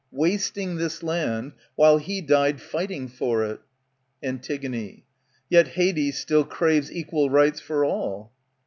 Wasting 0.11 0.77
this 0.77 1.03
land, 1.03 1.51
while 1.75 1.99
he 1.99 2.21
died 2.21 2.59
fighting 2.59 3.07
for 3.07 3.45
it. 3.45 3.59
Antig, 4.23 5.03
Yet 5.47 5.67
Hades 5.67 6.17
still 6.17 6.43
craves 6.43 6.91
equal 6.91 7.29
rites 7.29 7.59
for 7.59 7.85
all. 7.85 8.31